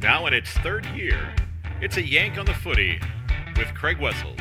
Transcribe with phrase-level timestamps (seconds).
[0.00, 1.34] Now in its third year,
[1.80, 3.00] it's a yank on the footy
[3.56, 4.38] with Craig Wessels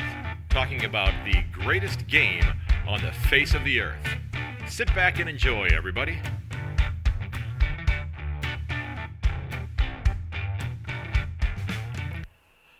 [0.49, 2.43] talking about the greatest game
[2.87, 4.07] on the face of the earth.
[4.67, 6.19] Sit back and enjoy, everybody.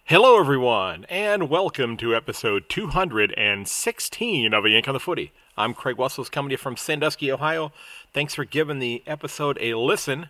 [0.04, 5.34] Hello, everyone, and welcome to episode 216 of A Yank on the Footy.
[5.58, 7.72] I'm Craig Wessels, coming to you from Sandusky, Ohio.
[8.14, 10.30] Thanks for giving the episode a listen.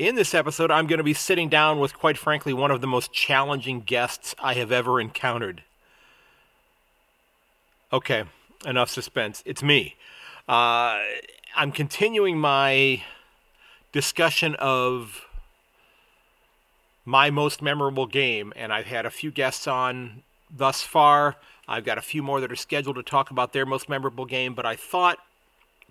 [0.00, 2.86] In this episode, I'm going to be sitting down with, quite frankly, one of the
[2.86, 5.62] most challenging guests I have ever encountered.
[7.92, 8.24] Okay,
[8.64, 9.42] enough suspense.
[9.44, 9.96] It's me.
[10.48, 11.02] Uh,
[11.54, 13.02] I'm continuing my
[13.92, 15.26] discussion of
[17.04, 21.36] my most memorable game, and I've had a few guests on thus far.
[21.68, 24.54] I've got a few more that are scheduled to talk about their most memorable game,
[24.54, 25.18] but I thought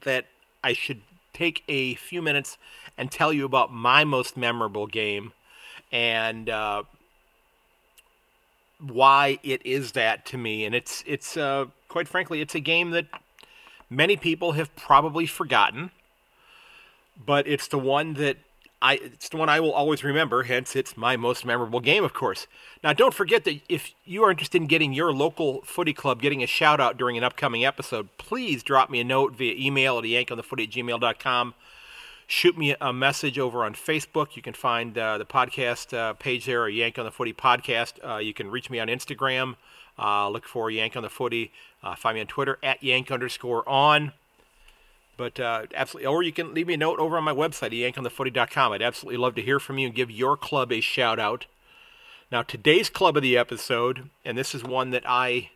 [0.01, 0.25] that
[0.63, 1.01] I should
[1.39, 2.57] take a few minutes
[2.97, 5.31] and tell you about my most memorable game
[5.89, 6.83] and uh,
[8.79, 10.65] why it is that to me.
[10.65, 13.05] And it's it's uh, quite frankly, it's a game that
[13.89, 15.91] many people have probably forgotten,
[17.25, 18.37] but it's the one that
[18.81, 20.43] I it's the one I will always remember.
[20.43, 22.47] Hence, it's my most memorable game, of course.
[22.83, 26.41] Now, don't forget that if you are interested in getting your local footy club getting
[26.41, 30.05] a shout out during an upcoming episode, please drop me a note via email at
[30.05, 31.53] yankonthefooty at gmail.com.
[32.27, 34.35] Shoot me a message over on Facebook.
[34.35, 37.93] You can find uh, the podcast uh, page there, or Yank on the Footy podcast.
[38.07, 39.55] Uh, you can reach me on Instagram.
[39.97, 41.51] Uh, look for Yank on the Footy.
[41.81, 44.13] Uh, find me on Twitter at Yank underscore on.
[45.19, 48.71] But uh, absolutely, or you can leave me a note over on my website, yankonthefooty.com.
[48.71, 51.45] I'd absolutely love to hear from you and give your club a shout out.
[52.31, 55.49] Now, today's club of the episode, and this is one that I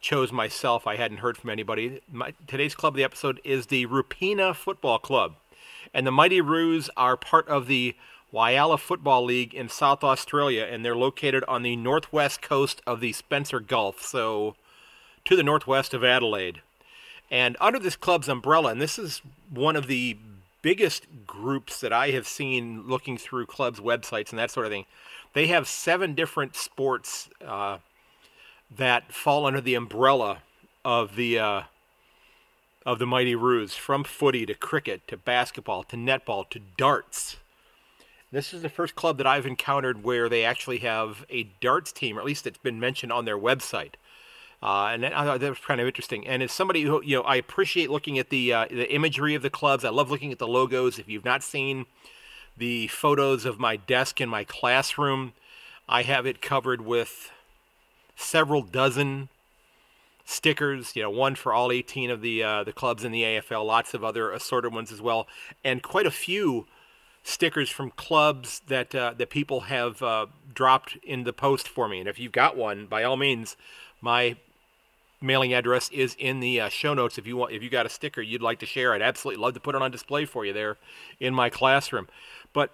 [0.00, 2.00] chose myself, I hadn't heard from anybody.
[2.08, 5.34] My, today's club of the episode is the Roopena Football Club.
[5.92, 7.96] And the Mighty Roos are part of the
[8.32, 13.12] Whyalla Football League in South Australia, and they're located on the northwest coast of the
[13.12, 14.54] Spencer Gulf, so
[15.24, 16.62] to the northwest of Adelaide.
[17.30, 20.16] And under this club's umbrella, and this is one of the
[20.62, 24.86] biggest groups that I have seen looking through clubs' websites and that sort of thing,
[25.32, 27.78] they have seven different sports uh,
[28.76, 30.38] that fall under the umbrella
[30.84, 31.62] of the uh,
[32.86, 37.36] of the Mighty Roos, from footy to cricket to basketball to netball to darts.
[38.32, 42.16] This is the first club that I've encountered where they actually have a darts team,
[42.16, 43.94] or at least it's been mentioned on their website.
[44.62, 46.26] Uh, and I thought that was kind of interesting.
[46.26, 49.42] And as somebody who, you know, I appreciate looking at the uh, the imagery of
[49.42, 49.84] the clubs.
[49.84, 50.98] I love looking at the logos.
[50.98, 51.86] If you've not seen
[52.56, 55.32] the photos of my desk in my classroom,
[55.88, 57.30] I have it covered with
[58.16, 59.30] several dozen
[60.26, 60.94] stickers.
[60.94, 63.64] You know, one for all 18 of the uh, the clubs in the AFL.
[63.64, 65.26] Lots of other assorted ones as well,
[65.64, 66.66] and quite a few
[67.22, 71.98] stickers from clubs that uh, that people have uh, dropped in the post for me.
[71.98, 73.56] And if you've got one, by all means,
[74.02, 74.36] my
[75.20, 77.18] mailing address is in the uh, show notes.
[77.18, 79.54] If you want if you got a sticker you'd like to share i'd absolutely love
[79.54, 80.76] to put it on display for you there
[81.18, 82.08] in my classroom.
[82.52, 82.70] But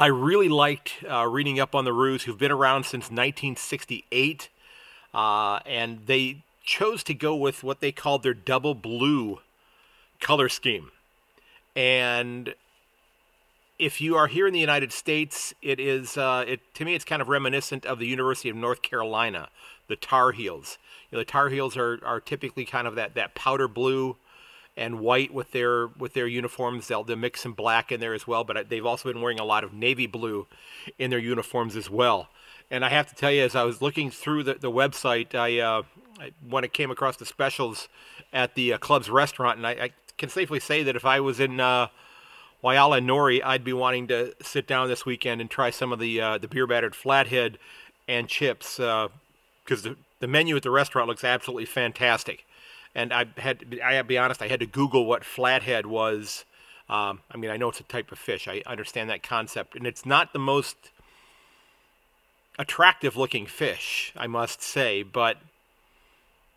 [0.00, 4.48] i really liked uh, reading up on the roos who've been around since 1968
[5.14, 9.40] uh, and they chose to go with what they called their double blue
[10.20, 10.90] color scheme.
[11.74, 12.54] And
[13.78, 17.04] if you are here in the United States, it is uh, it to me it's
[17.04, 19.48] kind of reminiscent of the University of North Carolina,
[19.86, 20.78] the Tar Heels.
[21.10, 24.16] Know, the Tar Heels are, are typically kind of that, that powder blue
[24.76, 26.86] and white with their with their uniforms.
[26.86, 29.44] They'll, they'll mix some black in there as well, but they've also been wearing a
[29.44, 30.46] lot of navy blue
[30.98, 32.28] in their uniforms as well.
[32.70, 35.58] And I have to tell you, as I was looking through the, the website, I,
[35.58, 35.82] uh,
[36.20, 37.88] I when it came across the specials
[38.32, 41.38] at the uh, club's restaurant, and I, I, can safely say that if I was
[41.38, 41.86] in uh,
[42.62, 46.20] Whyalla Norrie, I'd be wanting to sit down this weekend and try some of the
[46.20, 47.58] uh, the beer battered flathead
[48.08, 49.10] and chips because
[49.70, 52.46] uh, the the menu at the restaurant looks absolutely fantastic.
[52.94, 56.44] And I had, I be honest, I had to Google what flathead was.
[56.88, 58.48] Um, I mean, I know it's a type of fish.
[58.48, 60.90] I understand that concept, and it's not the most
[62.58, 65.36] attractive looking fish, I must say, but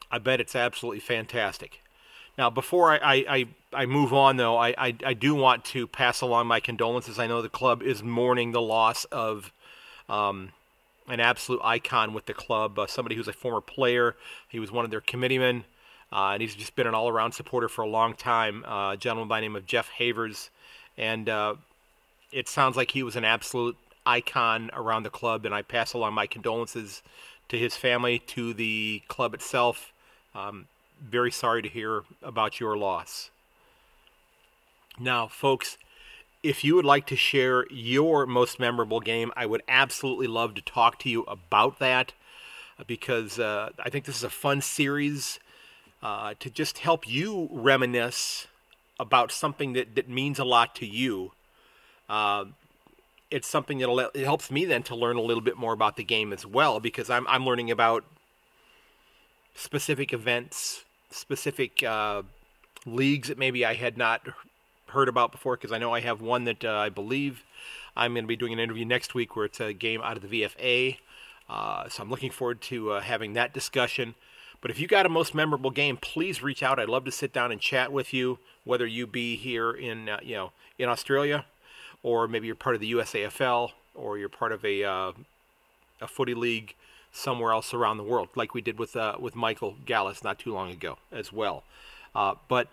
[0.09, 1.81] I bet it's absolutely fantastic.
[2.37, 6.21] Now, before I, I, I, move on, though, I, I, I, do want to pass
[6.21, 7.19] along my condolences.
[7.19, 9.51] I know the club is mourning the loss of
[10.09, 10.51] um,
[11.11, 14.15] an absolute icon with the club, uh, somebody who's a former player.
[14.47, 15.65] He was one of their committeemen,
[16.11, 18.63] uh, and he's just been an all around supporter for a long time.
[18.65, 20.49] Uh, a gentleman by the name of Jeff Havers.
[20.97, 21.55] And uh,
[22.31, 23.75] it sounds like he was an absolute
[24.05, 27.03] icon around the club, and I pass along my condolences
[27.49, 29.91] to his family, to the club itself.
[30.33, 30.67] Um,
[31.01, 33.31] very sorry to hear about your loss.
[34.97, 35.77] Now, folks,
[36.43, 40.61] if you would like to share your most memorable game, I would absolutely love to
[40.61, 42.13] talk to you about that
[42.79, 45.39] uh, because uh, I think this is a fun series
[46.01, 48.47] uh, to just help you reminisce
[48.99, 51.31] about something that, that means a lot to you.
[52.09, 52.45] Uh,
[53.29, 56.03] it's something that it helps me then to learn a little bit more about the
[56.03, 58.03] game as well because I'm, I'm learning about
[59.55, 62.23] specific events, specific uh,
[62.85, 64.27] leagues that maybe I had not
[64.91, 67.43] heard about before because I know I have one that uh, I believe
[67.95, 70.27] I'm going to be doing an interview next week where it's a game out of
[70.27, 70.97] the VFA.
[71.49, 74.15] Uh, so I'm looking forward to uh, having that discussion.
[74.61, 76.79] But if you got a most memorable game, please reach out.
[76.79, 80.19] I'd love to sit down and chat with you, whether you be here in uh,
[80.21, 81.45] you know in Australia,
[82.03, 85.11] or maybe you're part of the USAFL, or you're part of a uh,
[85.99, 86.75] a footy league
[87.11, 90.53] somewhere else around the world, like we did with uh, with Michael Gallus not too
[90.53, 91.63] long ago as well.
[92.13, 92.67] but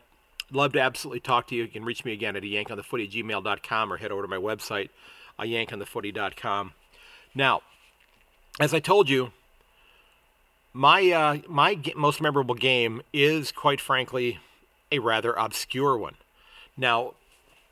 [0.53, 1.63] love to absolutely talk to you.
[1.65, 4.91] You can reach me again at a at gmail.com or head over to my website,
[5.39, 6.73] a yankonthefooty.com.
[7.35, 7.63] Now,
[8.61, 9.33] as I told you,
[10.73, 14.39] my uh, my most memorable game is, quite frankly,
[14.91, 16.15] a rather obscure one.
[16.77, 17.15] Now,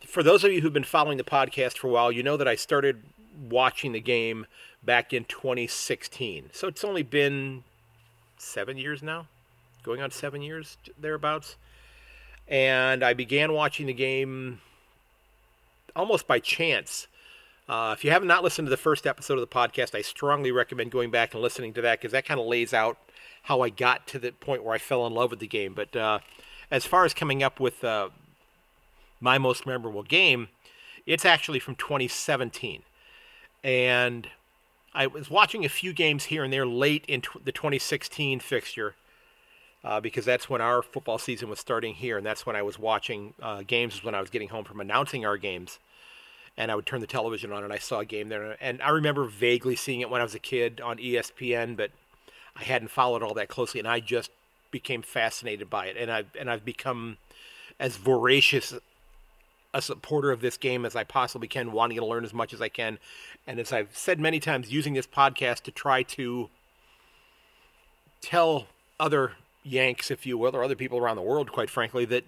[0.07, 2.49] for those of you who've been following the podcast for a while, you know that
[2.49, 3.03] I started
[3.49, 4.47] watching the game
[4.83, 6.51] back in 2016.
[6.53, 7.65] So it's only been
[8.39, 9.27] seven years now,
[9.83, 11.57] going on seven years thereabouts
[12.49, 14.61] and I began watching the game
[15.95, 17.07] almost by chance.
[17.69, 20.53] Uh, if you have not listened to the first episode of the podcast, I strongly
[20.53, 22.97] recommend going back and listening to that because that kind of lays out
[23.45, 25.75] how I got to the point where I fell in love with the game.
[25.75, 26.21] But uh,
[26.71, 28.11] as far as coming up with uh,
[29.21, 30.49] my most memorable game,
[31.07, 32.83] it's actually from 2017.
[33.65, 34.29] And
[34.95, 38.95] I was watching a few games here and there late in t- the 2016 fixture
[39.87, 42.77] uh, because that's when our football season was starting here, and that's when I was
[42.77, 44.03] watching uh, games.
[44.03, 45.79] When I was getting home from announcing our games,
[46.57, 48.57] and I would turn the television on, and I saw a game there.
[48.61, 51.93] And I remember vaguely seeing it when I was a kid on ESPN, but
[52.57, 54.33] I hadn't followed all that closely, and I just
[54.73, 55.97] became fascinated by it.
[55.97, 57.19] And I've and I've become
[57.79, 58.75] as voracious
[59.73, 62.61] a supporter of this game as I possibly can, wanting to learn as much as
[62.61, 62.99] I can.
[63.47, 66.49] And as I've said many times, using this podcast to try to
[68.21, 68.67] tell
[68.99, 69.33] other
[69.67, 72.25] Yanks, if you will, or other people around the world, quite frankly, that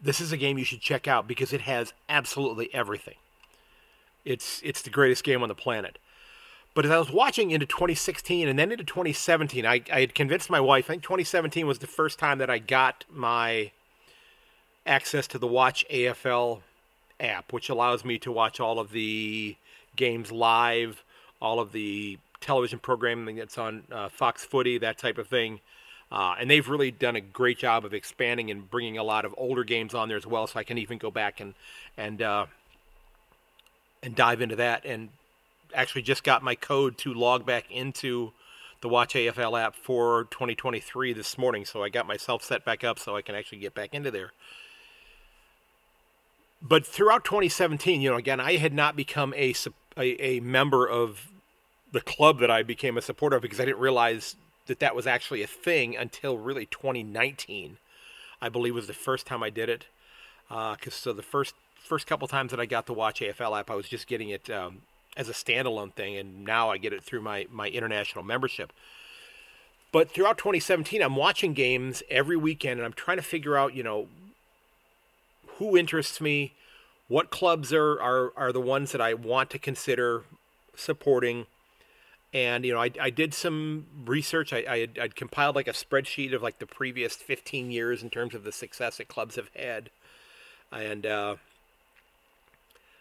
[0.00, 3.14] this is a game you should check out because it has absolutely everything.
[4.24, 5.98] It's it's the greatest game on the planet.
[6.74, 10.50] But as I was watching into 2016 and then into 2017, I, I had convinced
[10.50, 10.84] my wife.
[10.86, 13.70] I think 2017 was the first time that I got my
[14.84, 16.60] access to the Watch AFL
[17.18, 19.56] app, which allows me to watch all of the
[19.96, 21.02] games live,
[21.40, 25.60] all of the television programming that's on uh, Fox Footy, that type of thing.
[26.10, 29.34] Uh, and they've really done a great job of expanding and bringing a lot of
[29.36, 30.46] older games on there as well.
[30.46, 31.54] So I can even go back and
[31.96, 32.46] and uh,
[34.02, 34.84] and dive into that.
[34.84, 35.08] And
[35.74, 38.32] actually, just got my code to log back into
[38.82, 41.64] the Watch AFL app for 2023 this morning.
[41.64, 44.32] So I got myself set back up so I can actually get back into there.
[46.62, 49.54] But throughout 2017, you know, again, I had not become a,
[49.96, 51.32] a, a member of
[51.92, 54.36] the club that I became a supporter of because I didn't realize
[54.66, 57.78] that that was actually a thing until really 2019.
[58.40, 59.86] I believe was the first time I did it.
[60.48, 63.70] Because uh, so the first first couple times that I got the Watch AFL app,
[63.70, 64.82] I was just getting it um,
[65.16, 68.72] as a standalone thing, and now I get it through my my international membership.
[69.92, 73.82] But throughout 2017, I'm watching games every weekend, and I'm trying to figure out, you
[73.82, 74.08] know,
[75.58, 76.52] who interests me,
[77.08, 80.24] what clubs are are, are the ones that I want to consider
[80.74, 81.46] supporting
[82.32, 84.52] and you know I, I did some research.
[84.52, 88.10] I, I had, I'd compiled like a spreadsheet of like the previous 15 years in
[88.10, 89.90] terms of the success that clubs have had.
[90.72, 91.36] And uh,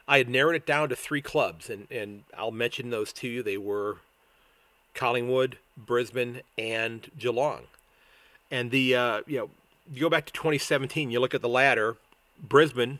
[0.08, 3.44] I had narrowed it down to three clubs and, and I'll mention those to you.
[3.44, 3.98] They were
[4.94, 7.64] Collingwood Brisbane and Geelong.
[8.52, 9.50] And the uh, you know
[9.92, 11.98] you go back to 2017 you look at the ladder
[12.42, 13.00] Brisbane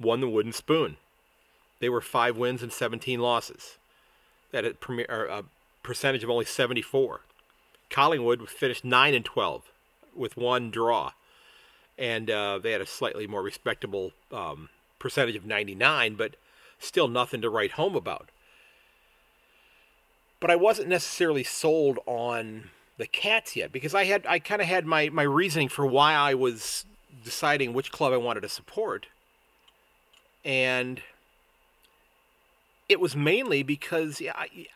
[0.00, 0.96] won the wooden spoon.
[1.80, 3.76] They were five wins and 17 losses.
[4.50, 5.42] That at a premier, uh,
[5.82, 7.20] percentage of only 74.
[7.90, 9.70] Collingwood finished 9 and 12
[10.14, 11.12] with one draw,
[11.96, 14.68] and uh, they had a slightly more respectable um,
[14.98, 16.36] percentage of 99, but
[16.78, 18.28] still nothing to write home about.
[20.40, 24.68] But I wasn't necessarily sold on the Cats yet because I had I kind of
[24.68, 26.84] had my my reasoning for why I was
[27.24, 29.06] deciding which club I wanted to support,
[30.44, 31.00] and
[32.88, 34.66] it was mainly because yeah, I,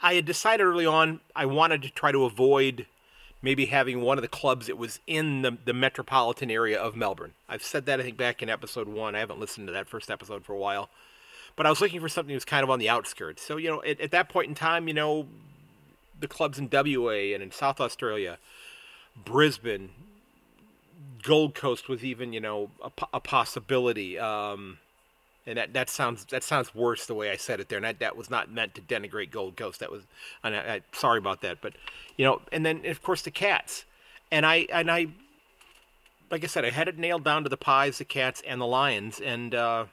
[0.00, 2.86] I had decided early on I wanted to try to avoid
[3.44, 7.34] maybe having one of the clubs that was in the, the metropolitan area of Melbourne.
[7.46, 9.14] I've said that I think back in episode one.
[9.14, 10.88] I haven't listened to that first episode for a while,
[11.54, 13.42] but I was looking for something that was kind of on the outskirts.
[13.42, 15.26] So you know, at, at that point in time, you know,
[16.18, 18.38] the clubs in WA and in South Australia,
[19.24, 19.90] Brisbane,
[21.22, 24.18] Gold Coast was even you know a, a possibility.
[24.18, 24.78] Um,
[25.46, 27.76] and that, that sounds that sounds worse the way I said it there.
[27.76, 29.80] And that, that was not meant to denigrate Gold Coast.
[29.80, 30.04] That was,
[30.42, 31.58] and I, I, sorry about that.
[31.60, 31.74] But
[32.16, 33.84] you know, and then of course the Cats,
[34.30, 35.08] and I and I,
[36.30, 38.66] like I said, I had it nailed down to the Pies, the Cats, and the
[38.66, 39.84] Lions, and uh,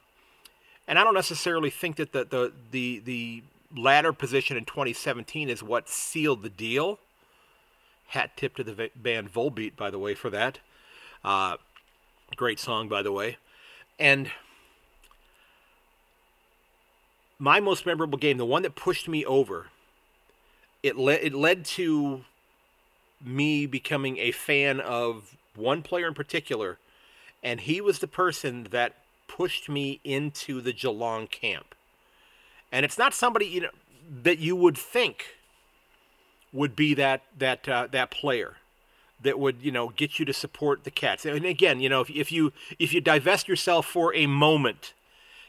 [0.87, 3.43] and I don't necessarily think that the the the the
[3.75, 6.99] ladder position in 2017 is what sealed the deal.
[8.07, 10.59] Hat tip to the band Volbeat, by the way, for that.
[11.23, 11.57] Uh,
[12.35, 13.37] great song, by the way,
[13.99, 14.31] and
[17.41, 19.65] my most memorable game, the one that pushed me over,
[20.83, 22.23] it led it led to
[23.19, 26.77] me becoming a fan of one player in particular,
[27.41, 28.93] and he was the person that
[29.27, 31.73] pushed me into the Geelong camp.
[32.71, 33.69] And it's not somebody you know
[34.23, 35.35] that you would think
[36.53, 38.57] would be that that uh, that player
[39.19, 41.25] that would you know get you to support the Cats.
[41.25, 44.93] And again, you know if, if you if you divest yourself for a moment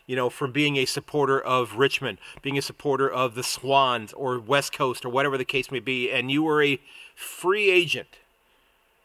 [0.06, 4.38] you know, from being a supporter of Richmond, being a supporter of the Swans or
[4.38, 6.80] West Coast or whatever the case may be, and you were a
[7.14, 8.08] free agent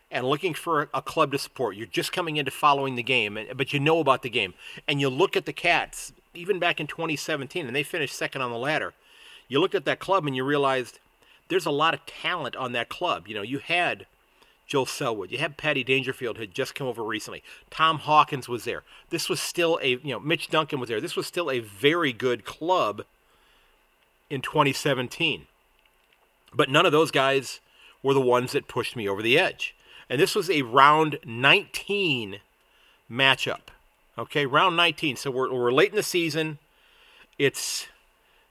[0.09, 3.73] and looking for a club to support, you're just coming into following the game, but
[3.73, 4.53] you know about the game,
[4.87, 8.51] and you look at the Cats, even back in 2017, and they finished second on
[8.51, 8.93] the ladder.
[9.47, 10.99] You looked at that club and you realized
[11.49, 13.27] there's a lot of talent on that club.
[13.27, 14.05] You know, you had
[14.67, 15.31] Joel Selwood.
[15.31, 17.41] You had Paddy Dangerfield had just come over recently.
[17.69, 18.83] Tom Hawkins was there.
[19.09, 21.01] This was still a you know Mitch Duncan was there.
[21.01, 23.03] This was still a very good club
[24.29, 25.47] in 2017.
[26.53, 27.61] But none of those guys
[28.03, 29.75] were the ones that pushed me over the edge.
[30.09, 32.39] And this was a round 19
[33.09, 33.69] matchup.
[34.17, 35.15] Okay, round 19.
[35.15, 36.59] So we're, we're late in the season.
[37.37, 37.87] It's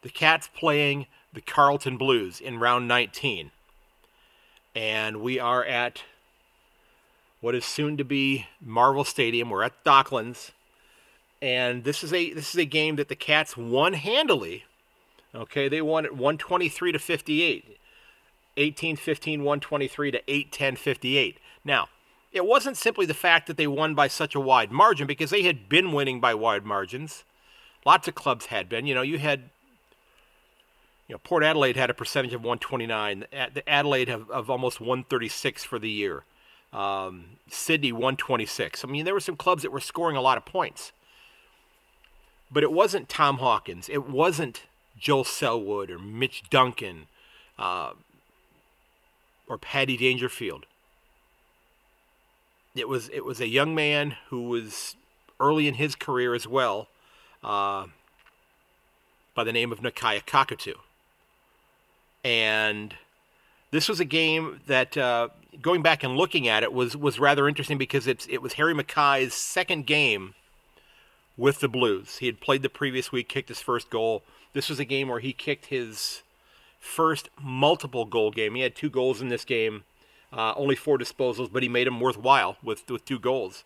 [0.03, 3.51] the Cats playing the Carlton Blues in round 19
[4.77, 6.03] and we are at
[7.41, 9.49] what is soon to be Marvel Stadium.
[9.49, 10.51] We're at Docklands,
[11.41, 14.65] and this is a this is a game that the Cats won handily.
[15.35, 17.79] Okay, they won at 123 to 58.
[18.59, 21.39] 18 15 123 to 8 10 58.
[21.65, 21.89] Now,
[22.33, 25.43] it wasn't simply the fact that they won by such a wide margin because they
[25.43, 27.25] had been winning by wide margins.
[27.85, 28.87] Lots of clubs had been.
[28.87, 29.51] You know, you had
[31.09, 33.27] you know, Port Adelaide had a percentage of 129.
[33.31, 36.25] The Adelaide have, of almost 136 for the year.
[36.73, 38.85] Um, Sydney 126.
[38.85, 40.93] I mean, there were some clubs that were scoring a lot of points,
[42.51, 43.89] but it wasn't Tom Hawkins.
[43.89, 44.65] It wasn't
[44.99, 47.07] Joel Selwood or Mitch Duncan
[47.59, 47.93] uh,
[49.49, 50.67] or Paddy Dangerfield.
[52.75, 54.97] It was it was a young man who was
[55.41, 56.89] early in his career as well,
[57.43, 57.87] uh,
[59.35, 60.75] by the name of Nakia Cockatoo.
[62.27, 62.93] And
[63.71, 65.29] this was a game that, uh,
[65.63, 68.75] going back and looking at it, was was rather interesting because it's it was Harry
[68.75, 70.35] McKay's second game
[71.37, 72.17] with the Blues.
[72.17, 74.25] He had played the previous week, kicked his first goal.
[74.55, 76.25] This was a game where he kicked his
[76.81, 78.57] first multiple goal game.
[78.57, 79.85] He had two goals in this game,
[80.33, 83.63] uh, only four disposals, but he made them worthwhile with with two goals.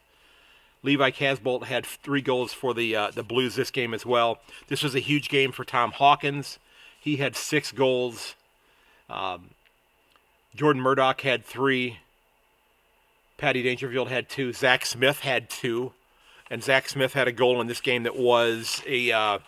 [0.83, 4.41] Levi Casboult had three goals for the uh, the Blues this game as well.
[4.69, 6.59] This was a huge game for Tom Hawkins.
[7.01, 8.35] He had six goals.
[9.11, 9.51] Um,
[10.55, 11.99] Jordan Murdoch had three.
[13.37, 14.53] Paddy Dangerfield had two.
[14.53, 15.93] Zac Smith had two.
[16.51, 19.39] And Zac Smith had a goal in this game that was a uh,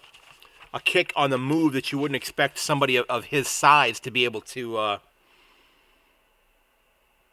[0.75, 4.11] a kick on the move that you wouldn't expect somebody of, of his size to
[4.11, 4.99] be able to uh,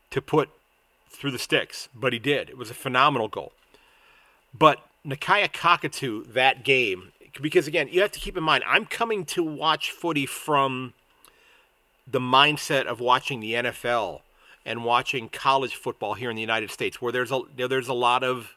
[0.09, 0.49] to put
[1.09, 2.49] through the sticks, but he did.
[2.49, 3.51] It was a phenomenal goal.
[4.57, 9.25] But Nakia Cockatoo that game, because again, you have to keep in mind, I'm coming
[9.25, 10.93] to watch footy from
[12.09, 14.21] the mindset of watching the NFL
[14.65, 18.23] and watching college football here in the United States, where there's a there's a lot
[18.23, 18.55] of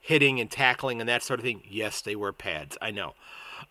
[0.00, 1.62] hitting and tackling and that sort of thing.
[1.68, 3.14] Yes, they wear pads, I know,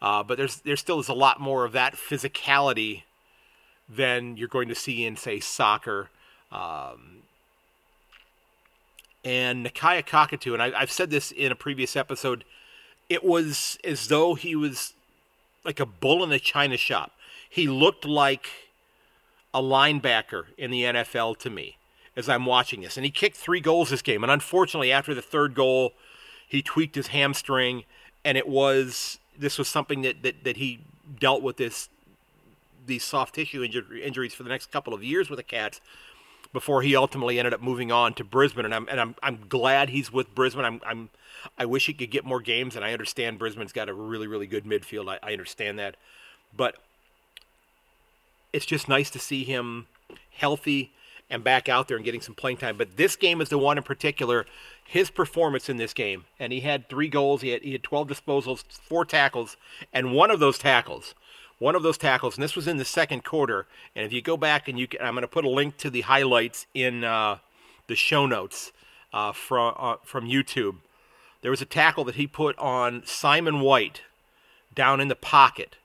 [0.01, 3.03] uh, but there's there still is a lot more of that physicality
[3.87, 6.09] than you're going to see in say soccer.
[6.51, 7.23] Um,
[9.23, 12.43] and Nakia Cockatoo, and I, I've said this in a previous episode,
[13.09, 14.93] it was as though he was
[15.63, 17.11] like a bull in a china shop.
[17.49, 18.47] He looked like
[19.53, 21.77] a linebacker in the NFL to me
[22.15, 22.97] as I'm watching this.
[22.97, 24.23] And he kicked three goals this game.
[24.23, 25.93] And unfortunately, after the third goal,
[26.47, 27.83] he tweaked his hamstring.
[28.23, 30.79] And it was, this was something that, that, that he
[31.19, 31.89] dealt with this,
[32.85, 35.81] these soft tissue injuries for the next couple of years with the Cats.
[36.53, 38.65] before he ultimately ended up moving on to Brisbane.
[38.65, 40.65] And I'm and I'm I'm glad he's with Brisbane.
[40.65, 41.09] I'm I'm
[41.57, 44.47] I wish he could get more games, and I understand Brisbane's got a really really
[44.47, 45.09] good midfield.
[45.09, 45.95] I, I understand that,
[46.55, 46.77] but
[48.53, 49.87] it's just nice to see him
[50.31, 50.91] healthy
[51.29, 52.77] and back out there and getting some playing time.
[52.77, 54.45] But this game is the one in particular.
[54.83, 57.41] His performance in this game, and he had three goals.
[57.41, 59.55] He had he had 12 disposals, four tackles,
[59.93, 61.15] and one of those tackles,
[61.59, 63.67] one of those tackles, and this was in the second quarter.
[63.95, 65.89] And if you go back and you, can, I'm going to put a link to
[65.89, 67.37] the highlights in uh,
[67.87, 68.73] the show notes
[69.13, 70.77] uh, from uh, from YouTube.
[71.41, 74.01] There was a tackle that he put on Simon White
[74.75, 75.77] down in the pocket,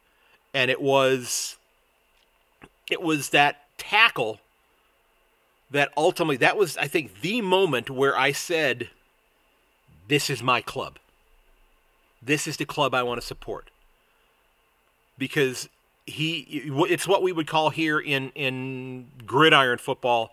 [0.53, 1.56] and it was
[2.91, 4.41] it was that tackle
[5.71, 8.91] that ultimately that was I think the moment where I said
[10.09, 10.99] this is my club.
[12.23, 13.71] This is the club I want to support.
[15.19, 15.69] Because
[16.07, 20.31] he it's what we would call here in in gridiron football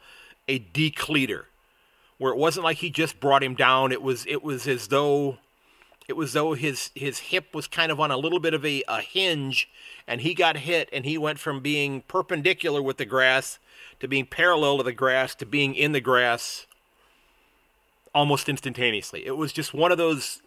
[0.48, 1.48] a decleater
[2.20, 5.40] where it wasn't like he just brought him down it was it was as though
[6.08, 8.84] it was though his his hip was kind of on a little bit of a,
[8.88, 9.70] a hinge
[10.08, 13.60] and he got hit and he went from being perpendicular with the grass
[14.00, 16.68] to being parallel to the grass to being in the grass
[18.14, 19.26] almost instantaneously.
[19.26, 20.42] It was just one of those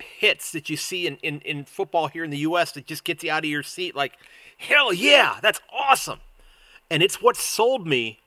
[0.00, 3.22] hits that you see in, in, in football here in the US that just gets
[3.22, 4.14] you out of your seat like,
[4.56, 6.20] hell yeah, that's awesome.
[6.90, 8.20] And it's what sold me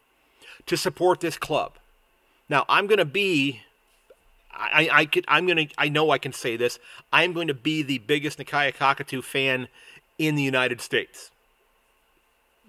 [0.68, 1.74] to support this club.
[2.48, 3.62] Now I'm gonna be
[4.54, 6.80] I, I could I'm gonna I know I can say this.
[7.12, 9.68] I'm going to be the biggest Nakia Cockatoo fan
[10.18, 11.32] in the United States.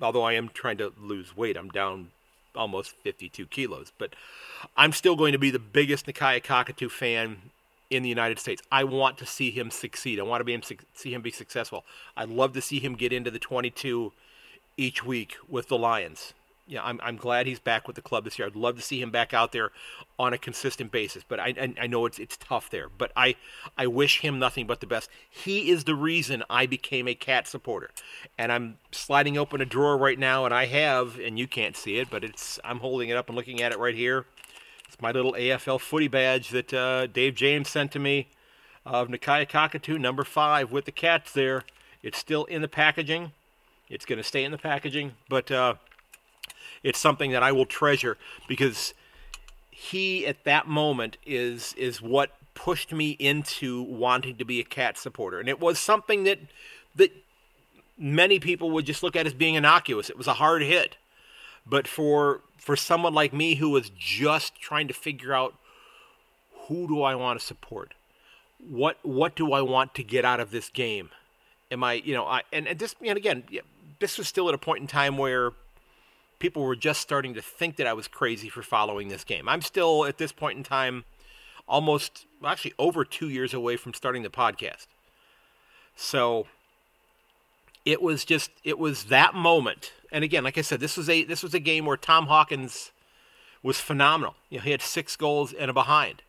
[0.00, 2.10] Although I am trying to lose weight, I'm down
[2.54, 4.14] almost 52 kilos, but
[4.76, 7.36] I'm still going to be the biggest Nakia Cockatoo fan
[7.90, 8.62] in the United States.
[8.72, 10.18] I want to see him succeed.
[10.18, 10.62] I want to be him,
[10.94, 11.84] see him be successful.
[12.16, 14.12] I'd love to see him get into the 22
[14.76, 16.32] each week with the Lions
[16.66, 18.46] yeah, I'm, I'm glad he's back with the club this year.
[18.46, 19.72] I'd love to see him back out there
[20.18, 22.88] on a consistent basis, but I, I, I know it's it's tough there.
[22.88, 23.34] But I
[23.76, 25.10] I wish him nothing but the best.
[25.28, 27.90] He is the reason I became a cat supporter,
[28.38, 31.98] and I'm sliding open a drawer right now, and I have, and you can't see
[31.98, 34.26] it, but it's I'm holding it up and looking at it right here.
[34.86, 38.28] It's my little AFL footy badge that uh, Dave James sent to me
[38.86, 41.64] of Nakia Cockatoo number five with the cats there.
[42.04, 43.32] It's still in the packaging.
[43.88, 45.50] It's going to stay in the packaging, but.
[45.50, 45.74] Uh,
[46.82, 48.16] it's something that I will treasure
[48.48, 48.94] because
[49.70, 54.98] he at that moment is is what pushed me into wanting to be a cat
[54.98, 55.40] supporter.
[55.40, 56.38] And it was something that
[56.94, 57.12] that
[57.98, 60.10] many people would just look at as being innocuous.
[60.10, 60.96] It was a hard hit.
[61.66, 65.54] But for for someone like me who was just trying to figure out
[66.68, 67.94] who do I want to support?
[68.58, 71.10] What what do I want to get out of this game?
[71.70, 73.44] Am I you know I and, and this and again
[73.98, 75.52] this was still at a point in time where
[76.42, 79.48] people were just starting to think that I was crazy for following this game.
[79.48, 81.04] I'm still at this point in time
[81.68, 84.88] almost well, actually over 2 years away from starting the podcast.
[85.94, 86.48] So
[87.84, 89.92] it was just it was that moment.
[90.10, 92.90] And again, like I said, this was a this was a game where Tom Hawkins
[93.62, 94.34] was phenomenal.
[94.50, 96.22] You know, he had 6 goals and a behind.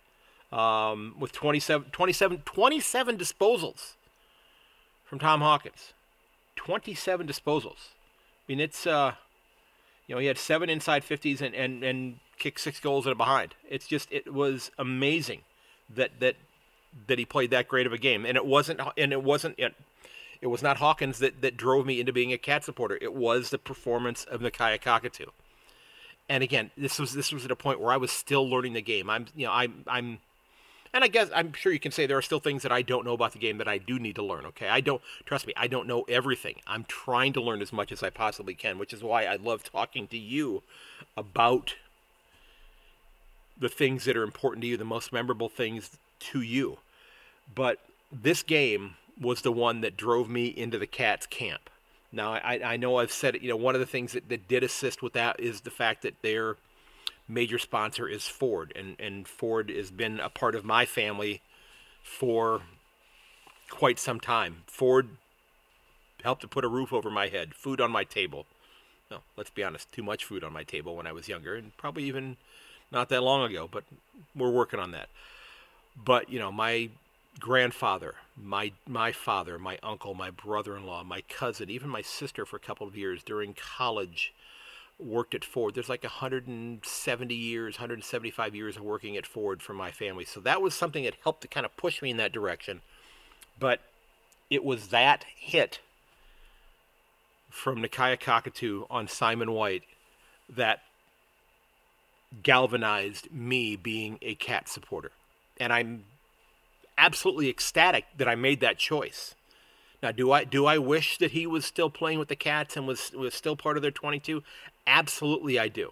[0.52, 3.96] Um, with 27, 27, 27 disposals
[5.04, 5.94] from Tom Hawkins.
[6.56, 7.90] 27 disposals.
[7.90, 9.14] I mean, it's uh,
[10.08, 13.16] you know, he had seven inside 50s and, and, and kicked six goals and a
[13.16, 13.56] behind.
[13.70, 15.42] It's just, it was amazing
[15.90, 16.36] that, that,
[17.08, 18.26] that he played that great of a game.
[18.26, 19.74] And it wasn't, and it wasn't, it,
[20.42, 22.98] it was not Hawkins that, that drove me into being a cat supporter.
[23.02, 25.28] It was the performance of Nakia Cockatoo.
[26.28, 28.82] And again, this was, this was at a point where I was still learning the
[28.82, 29.10] game.
[29.10, 30.20] I'm, you know, I'm, I'm,
[30.94, 33.06] and I guess I'm sure you can say there are still things that I don't
[33.06, 34.46] know about the game that I do need to learn.
[34.48, 35.54] Okay, I don't trust me.
[35.58, 36.56] I don't know everything.
[36.68, 39.64] I'm trying to learn as much as I possibly can, which is why I love
[39.64, 40.62] talking to you
[41.18, 41.76] about
[43.58, 46.78] the things that are important to you, the most memorable things to you.
[47.54, 47.80] But
[48.12, 51.70] this game was the one that drove me into the Cats camp.
[52.12, 53.42] Now I, I know I've said it.
[53.42, 56.04] You know, one of the things that, that did assist with that is the fact
[56.04, 56.58] that they're
[57.28, 61.42] major sponsor is Ford, and and Ford has been a part of my family
[62.04, 62.62] for
[63.70, 64.64] quite some time.
[64.68, 65.10] Ford
[66.24, 68.46] helped to put a roof over my head, food on my table.
[69.10, 71.76] No, let's be honest, too much food on my table when I was younger, and
[71.78, 72.38] probably even
[72.92, 73.68] not that long ago.
[73.72, 73.84] But
[74.36, 75.10] we're working on that.
[75.96, 76.90] But you know, my
[77.40, 82.60] grandfather, my my father, my uncle, my brother-in-law, my cousin, even my sister for a
[82.60, 84.34] couple of years during college
[85.00, 85.74] worked at Ford.
[85.74, 90.26] There's like 170 years, 175 years of working at Ford for my family.
[90.26, 92.82] So that was something that helped to kind of push me in that direction.
[93.60, 93.82] But
[94.50, 95.80] it was that hit
[97.50, 99.84] from Nakia Cockatoo on Simon White
[100.50, 100.82] that
[102.42, 105.12] galvanized me being a cat supporter.
[105.60, 106.06] And I'm
[106.98, 109.36] absolutely ecstatic that I made that choice.
[110.02, 112.86] Now, do I do I wish that he was still playing with the Cats and
[112.86, 114.44] was was still part of their 22?
[114.86, 115.92] Absolutely, I do.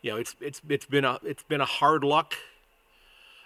[0.00, 2.34] You know, it's it's it's been a it's been a hard luck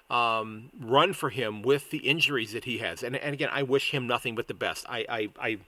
[0.09, 3.91] um, run for him with the injuries that he has, and and again, I wish
[3.91, 4.87] him nothing but the best.
[4.89, 5.59] I I, I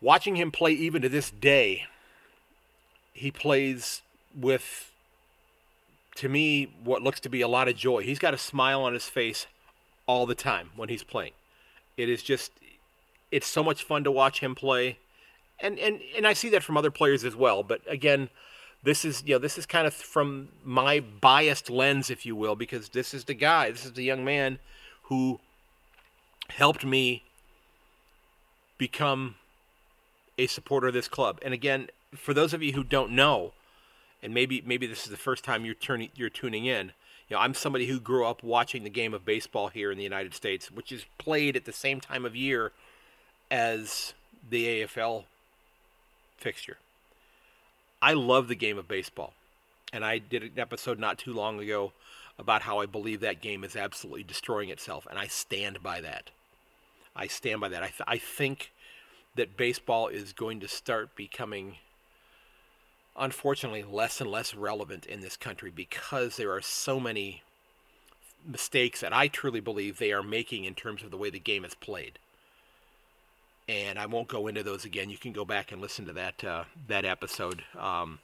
[0.00, 1.84] watching him play even to this day,
[3.12, 4.02] he plays
[4.38, 4.92] with
[6.16, 8.02] to me what looks to be a lot of joy.
[8.02, 9.46] He's got a smile on his face
[10.06, 11.32] all the time when he's playing.
[11.96, 12.52] It is just
[13.30, 14.98] it's so much fun to watch him play.
[15.64, 18.28] And and and I see that from other players as well, but again,
[18.82, 22.54] this is you know this is kind of from my biased lens if you will
[22.54, 24.58] because this is the guy, this is the young man
[25.04, 25.40] who
[26.50, 27.22] helped me
[28.76, 29.36] become
[30.36, 31.38] a supporter of this club.
[31.42, 33.52] And again, for those of you who don't know,
[34.22, 36.92] and maybe maybe this is the first time you're turning you're tuning in,
[37.30, 40.04] you know, I'm somebody who grew up watching the game of baseball here in the
[40.04, 42.72] United States, which is played at the same time of year
[43.50, 44.12] as
[44.50, 45.24] the AFL
[46.36, 46.78] fixture.
[48.02, 49.32] I love the game of baseball.
[49.92, 51.92] And I did an episode not too long ago
[52.38, 56.30] about how I believe that game is absolutely destroying itself, and I stand by that.
[57.14, 57.82] I stand by that.
[57.82, 58.72] I, th- I think
[59.36, 61.76] that baseball is going to start becoming
[63.16, 67.42] unfortunately less and less relevant in this country because there are so many
[68.46, 71.64] mistakes that I truly believe they are making in terms of the way the game
[71.64, 72.18] is played.
[73.68, 75.08] And I won't go into those again.
[75.08, 77.62] You can go back and listen to that uh, that episode.
[77.78, 78.18] Um,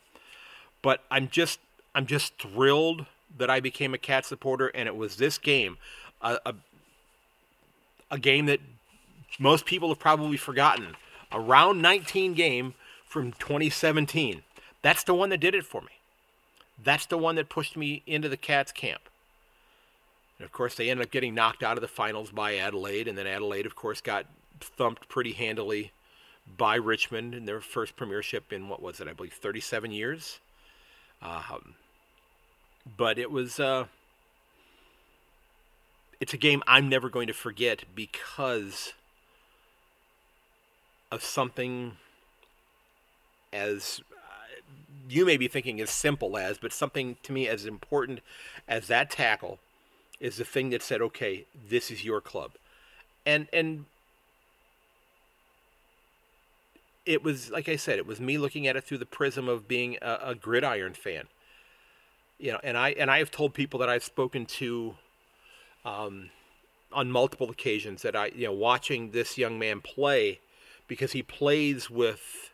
[0.82, 1.60] but I'm just
[1.94, 3.06] I'm just thrilled
[3.38, 5.78] that I became a cat supporter, and it was this game,
[6.20, 6.54] a, a,
[8.10, 8.60] a game that
[9.38, 10.96] most people have probably forgotten.
[11.32, 12.74] A round 19 game
[13.06, 14.42] from 2017
[14.82, 15.88] that's the one that did it for me.
[16.82, 19.02] That's the one that pushed me into the Cats camp.
[20.38, 23.18] And of course, they ended up getting knocked out of the finals by Adelaide, and
[23.18, 24.24] then Adelaide, of course, got
[24.64, 25.92] thumped pretty handily
[26.56, 29.08] by Richmond in their first premiership in what was it?
[29.08, 30.40] I believe 37 years.
[31.22, 31.74] Um,
[32.96, 33.86] but it was uh,
[36.20, 38.94] it's a game I'm never going to forget because
[41.10, 41.96] of something
[43.52, 44.00] as
[45.08, 48.20] you may be thinking as simple as, but something to me as important
[48.68, 49.58] as that tackle
[50.20, 52.52] is the thing that said, okay, this is your club.
[53.26, 53.86] And and
[57.06, 59.68] it was like I said, it was me looking at it through the prism of
[59.68, 61.24] being a, a gridiron fan.
[62.38, 64.96] You know, and I and I have told people that I've spoken to
[65.84, 66.30] um,
[66.92, 70.40] on multiple occasions that I, you know, watching this young man play
[70.88, 72.50] because he plays with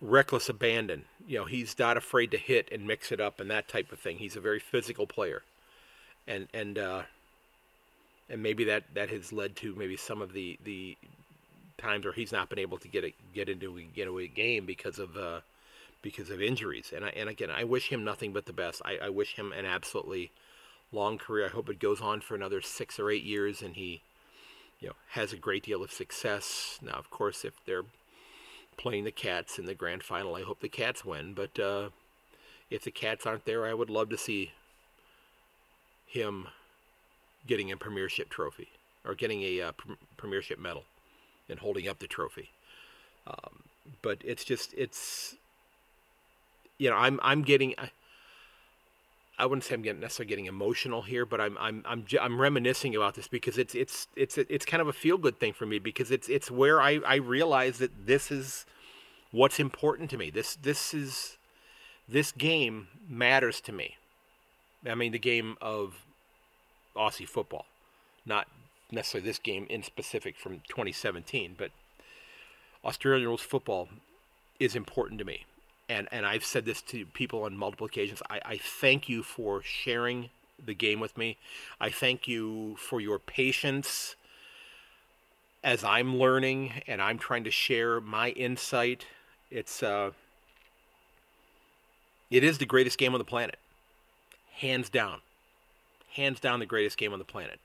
[0.00, 1.04] reckless abandon.
[1.26, 3.98] You know, he's not afraid to hit and mix it up and that type of
[3.98, 4.18] thing.
[4.18, 5.42] He's a very physical player,
[6.26, 7.02] and and uh,
[8.28, 10.96] and maybe that that has led to maybe some of the the
[11.78, 14.98] times where he's not been able to get a, get into a getaway game because
[14.98, 15.40] of uh,
[16.02, 16.92] because of injuries.
[16.94, 18.82] And I, and again, I wish him nothing but the best.
[18.84, 20.30] I, I wish him an absolutely
[20.92, 21.46] long career.
[21.46, 24.02] I hope it goes on for another six or eight years, and he
[24.80, 26.78] you know has a great deal of success.
[26.82, 27.84] Now, of course, if they're
[28.78, 30.34] playing the Cats in the grand final.
[30.34, 31.90] I hope the Cats win, but uh,
[32.70, 34.52] if the Cats aren't there, I would love to see
[36.06, 36.46] him
[37.46, 38.68] getting a premiership trophy
[39.04, 39.72] or getting a uh,
[40.16, 40.84] premiership medal
[41.48, 42.50] and holding up the trophy.
[43.26, 43.64] Um,
[44.02, 45.36] but it's just it's
[46.78, 47.74] you know I'm I'm getting.
[47.78, 47.90] I,
[49.40, 52.96] I wouldn't say I'm getting necessarily getting emotional here, but I'm I'm I'm I'm reminiscing
[52.96, 55.78] about this because it's it's it's it's kind of a feel good thing for me
[55.78, 58.66] because it's it's where I I realize that this is
[59.30, 60.30] what's important to me.
[60.30, 61.36] This this is
[62.08, 63.96] this game matters to me.
[64.84, 65.94] I mean the game of
[66.96, 67.66] Aussie football,
[68.26, 68.48] not
[68.90, 71.70] necessarily this game in specific from 2017, but
[72.84, 73.88] Australian rules football
[74.58, 75.44] is important to me
[75.88, 78.22] and and I've said this to people on multiple occasions.
[78.28, 80.30] I, I thank you for sharing
[80.64, 81.36] the game with me.
[81.80, 84.16] I thank you for your patience
[85.64, 89.06] as I'm learning and I'm trying to share my insight.
[89.50, 90.10] It's uh,
[92.30, 93.58] it is the greatest game on the planet,
[94.56, 95.20] hands down,
[96.12, 97.60] hands down the greatest game on the planet.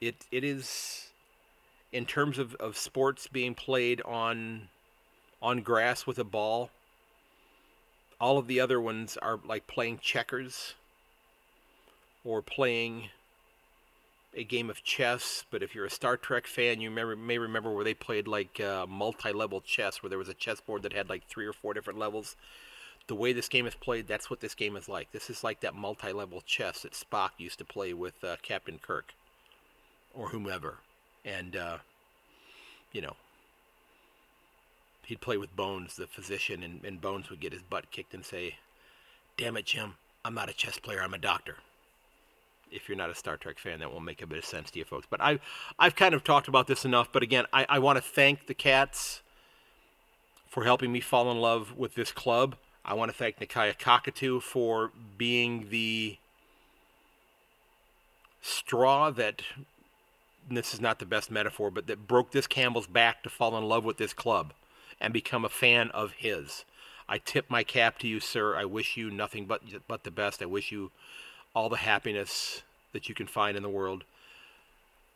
[0.00, 1.08] It it is
[1.92, 4.68] in terms of, of sports being played on
[5.40, 6.70] on grass with a ball
[8.20, 10.74] all of the other ones are like playing checkers
[12.24, 13.10] or playing
[14.34, 15.44] a game of chess.
[15.50, 18.60] But if you're a Star Trek fan, you remember, may remember where they played like
[18.60, 21.98] uh, multi-level chess, where there was a chessboard that had like three or four different
[21.98, 22.36] levels.
[23.06, 25.12] the way this game is played, that's what this game is like.
[25.12, 29.12] This is like that multi-level chess that Spock used to play with uh, Captain Kirk
[30.14, 30.78] or whomever,
[31.24, 31.78] and uh,
[32.92, 33.16] you know,
[35.04, 38.24] he'd play with Bones, the physician, and, and Bones would get his butt kicked and
[38.24, 38.56] say,
[39.36, 41.02] "Damn it, Jim, I'm not a chess player.
[41.02, 41.56] I'm a doctor."
[42.70, 44.78] If you're not a Star Trek fan, that won't make a bit of sense to
[44.80, 45.06] you folks.
[45.08, 45.38] But I,
[45.78, 47.08] I've kind of talked about this enough.
[47.12, 49.22] But again, I, I want to thank the cats
[50.48, 52.56] for helping me fall in love with this club.
[52.84, 56.18] I want to thank Nakia Cockatoo for being the
[58.42, 59.42] straw that
[60.50, 63.64] this is not the best metaphor, but that broke this Campbell's back to fall in
[63.64, 64.52] love with this club
[65.00, 66.64] and become a fan of his.
[67.08, 68.56] I tip my cap to you, sir.
[68.56, 70.42] I wish you nothing but but the best.
[70.42, 70.90] I wish you
[71.54, 74.04] all the happiness that you can find in the world.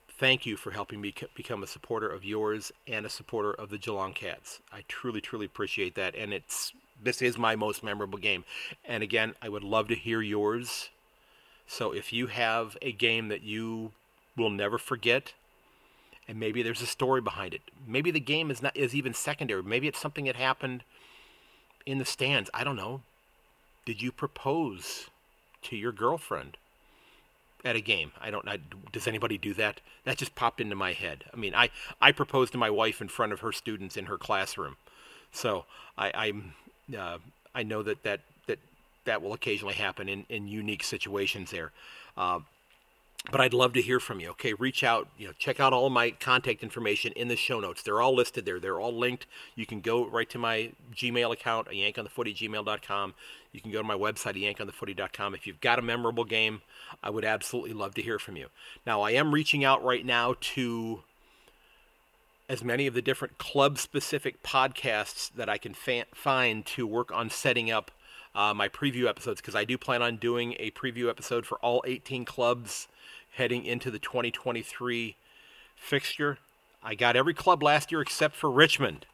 [0.09, 3.79] Thank you for helping me become a supporter of yours and a supporter of the
[3.79, 4.61] Geelong Cats.
[4.73, 8.45] I truly, truly appreciate that, and it's this is my most memorable game.
[8.85, 10.91] And again, I would love to hear yours.
[11.67, 13.93] So if you have a game that you
[14.38, 15.33] will never forget,
[16.27, 17.62] and maybe there's a story behind it.
[17.87, 19.62] Maybe the game is not is even secondary.
[19.62, 20.83] Maybe it's something that happened
[21.87, 22.51] in the stands.
[22.53, 23.03] I don't know.
[23.85, 25.09] Did you propose
[25.62, 26.59] to your girlfriend
[27.64, 28.12] at a game?
[28.20, 28.57] I don't know.
[28.92, 29.81] Does anybody do that?
[30.05, 31.24] That just popped into my head.
[31.33, 31.70] I mean, I
[32.01, 34.77] I proposed to my wife in front of her students in her classroom.
[35.33, 35.64] So
[35.96, 36.55] I, I'm
[36.96, 37.18] uh,
[37.55, 38.59] I know that that that
[39.05, 41.72] that will occasionally happen in in unique situations there.
[42.16, 42.40] Uh,
[43.31, 44.31] but I'd love to hear from you.
[44.31, 45.09] Okay, reach out.
[45.18, 47.83] You know, check out all my contact information in the show notes.
[47.83, 48.59] They're all listed there.
[48.59, 49.26] They're all linked.
[49.54, 52.40] You can go right to my Gmail account, a yankonthefooty
[53.52, 55.35] You can go to my website, yankonthefooty.com.
[55.35, 56.62] If you've got a memorable game,
[57.02, 58.46] I would absolutely love to hear from you.
[58.87, 61.02] Now, I am reaching out right now to
[62.48, 67.28] as many of the different club-specific podcasts that I can fa- find to work on
[67.28, 67.90] setting up
[68.38, 71.83] uh, my preview episodes because I do plan on doing a preview episode for all
[71.85, 72.87] 18 clubs
[73.35, 75.16] heading into the 2023
[75.74, 76.38] fixture.
[76.81, 79.07] I got every club last year except for Richmond.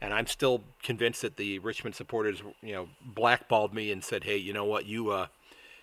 [0.00, 4.36] And I'm still convinced that the Richmond supporters, you know, blackballed me and said, "Hey,
[4.36, 4.86] you know what?
[4.86, 5.26] You uh,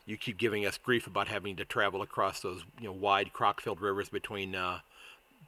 [0.05, 3.79] you keep giving us grief about having to travel across those, you know, wide crock-filled
[3.79, 4.79] rivers between uh,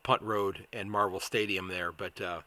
[0.01, 2.39] Punt Road and Marvel Stadium there." But uh,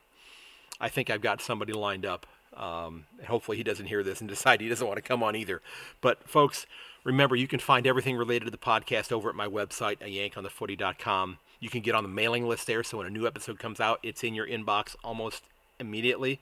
[0.80, 2.26] I think I've got somebody lined up.
[2.54, 5.36] Um, and hopefully he doesn't hear this and decide he doesn't want to come on
[5.36, 5.62] either.
[6.00, 6.66] But folks,
[7.06, 11.38] Remember, you can find everything related to the podcast over at my website, yankonthefooty.com.
[11.60, 14.00] You can get on the mailing list there, so when a new episode comes out,
[14.02, 15.44] it's in your inbox almost
[15.78, 16.40] immediately.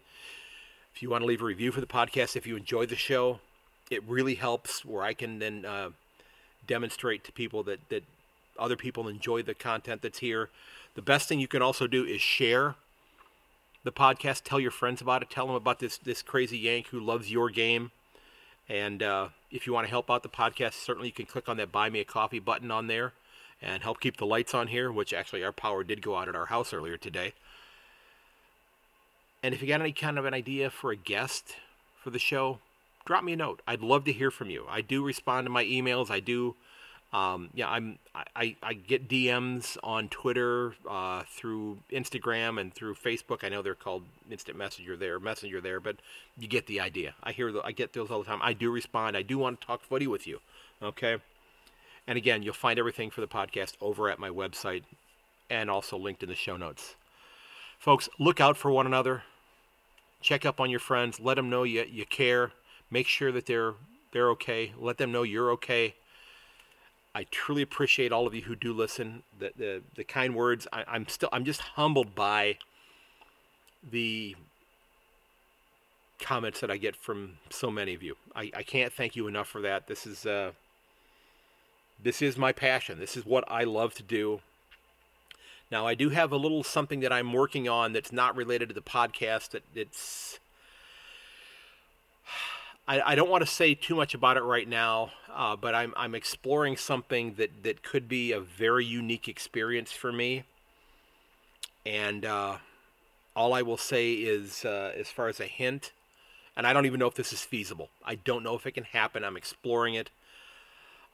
[0.95, 3.41] If you want to leave a review for the podcast, if you enjoy the show,
[3.91, 5.91] it really helps where I can then uh,
[6.67, 8.05] demonstrate to people that, that
[8.59, 10.49] other people enjoy the content that's here.
[10.95, 12.77] The best thing you can also do is share
[13.85, 14.43] the podcast.
[14.43, 15.31] Tell your friends about it.
[15.31, 17.93] Tell them about this this crazy Yank who loves your game.
[18.69, 21.59] And uh, if you want to help out the podcast, certainly you can click on
[21.59, 23.13] that Buy Me a Coffee button on there
[23.61, 26.35] and help keep the lights on here, which actually our power did go out at
[26.35, 27.35] our house earlier today.
[29.43, 31.57] And if you got any kind of an idea for a guest
[32.03, 32.61] for the show,
[33.05, 33.61] drop me a note.
[33.67, 34.65] I'd love to hear from you.
[34.69, 36.11] I do respond to my emails.
[36.11, 36.57] I do
[37.15, 38.01] um, yeah, I'm
[38.35, 43.45] I, I get DMs on Twitter, uh, through Instagram, and through Facebook.
[43.45, 45.97] I know they're called Instant Messenger there, Messenger there, but
[46.37, 47.15] you get the idea.
[47.23, 48.41] I hear the, I get those all the time.
[48.43, 49.17] I do respond.
[49.17, 50.41] I do want to talk footy with you.
[50.83, 51.19] Okay,
[52.09, 54.83] and again, you'll find everything for the podcast over at my website,
[55.49, 56.97] and also linked in the show notes.
[57.79, 59.23] Folks, look out for one another.
[60.21, 61.21] Check up on your friends.
[61.21, 62.51] Let them know you you care.
[62.91, 63.75] Make sure that they're
[64.11, 64.73] they're okay.
[64.77, 65.95] Let them know you're okay
[67.15, 69.23] I truly appreciate all of you who do listen.
[69.39, 70.67] The the, the kind words.
[70.73, 72.59] I, I'm still I'm just humbled by
[73.89, 74.37] the
[76.21, 78.17] comments that I get from so many of you.
[78.35, 79.87] I, I can't thank you enough for that.
[79.87, 80.53] This is uh,
[82.03, 82.99] this is my passion.
[82.99, 84.41] This is what I love to do.
[85.71, 88.75] Now I do have a little something that I'm working on that's not related to
[88.75, 89.51] the podcast.
[89.51, 90.41] That it's
[92.87, 95.95] I, I don't want to say too much about it right now, uh, but I'm
[95.97, 100.45] I'm exploring something that that could be a very unique experience for me.
[101.87, 102.59] And uh,
[103.35, 105.93] all I will say is, uh, as far as a hint,
[106.57, 107.89] and I don't even know if this is feasible.
[108.05, 109.25] I don't know if it can happen.
[109.25, 110.11] I'm exploring it.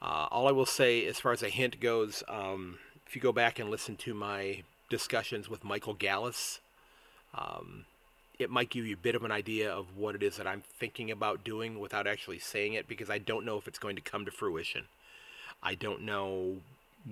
[0.01, 3.31] Uh, all I will say, as far as a hint goes, um, if you go
[3.31, 6.59] back and listen to my discussions with Michael Gallus,
[7.33, 7.85] um,
[8.41, 10.61] it might give you a bit of an idea of what it is that I'm
[10.61, 14.01] thinking about doing without actually saying it because I don't know if it's going to
[14.01, 14.85] come to fruition.
[15.63, 16.57] I don't know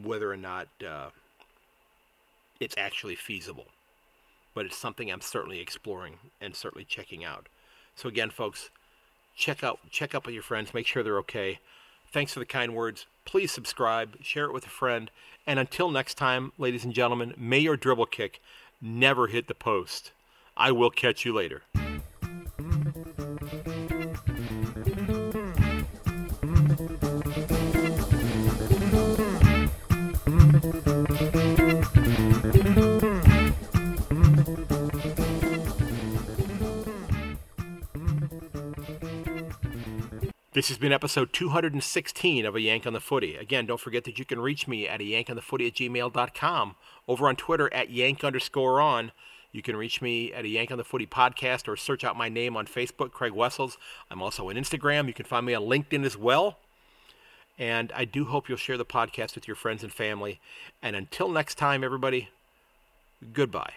[0.03, 1.09] whether or not uh,
[2.59, 3.67] it's actually feasible,
[4.53, 7.47] but it's something I'm certainly exploring and certainly checking out.
[7.95, 8.69] So, again, folks,
[9.35, 11.59] check out check up with your friends, make sure they're okay.
[12.11, 13.05] Thanks for the kind words.
[13.23, 15.11] Please subscribe, share it with a friend,
[15.45, 18.41] and until next time, ladies and gentlemen, may your dribble kick
[18.81, 20.11] never hit the post.
[20.59, 21.63] I will catch you later.
[40.51, 43.37] This has been episode 216 of A Yank on the Footy.
[43.37, 46.75] Again, don't forget that you can reach me at a yankonthefooty at gmail.com.
[47.07, 49.13] Over on Twitter at yank underscore on.
[49.51, 52.29] You can reach me at a Yank on the Footy podcast or search out my
[52.29, 53.77] name on Facebook, Craig Wessels.
[54.11, 55.07] I'm also on Instagram.
[55.07, 56.57] You can find me on LinkedIn as well.
[57.57, 60.39] And I do hope you'll share the podcast with your friends and family.
[60.81, 62.29] And until next time, everybody,
[63.33, 63.73] goodbye.